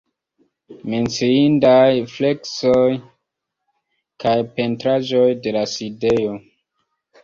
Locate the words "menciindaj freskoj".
0.93-2.89